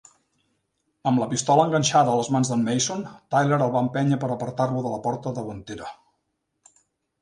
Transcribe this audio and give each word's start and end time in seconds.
Amb 1.11 1.21
la 1.23 1.27
pistola 1.33 1.65
enganxada 1.69 2.15
a 2.15 2.17
les 2.21 2.31
mans 2.37 2.51
de"n 2.53 2.65
Mason, 2.71 3.05
Tyler 3.37 3.63
el 3.69 3.77
va 3.79 3.87
empènyer 3.89 4.21
per 4.27 4.35
apartar-lo 4.39 4.87
de 4.89 4.99
la 4.99 5.07
porta 5.09 5.39
davantera. 5.41 5.97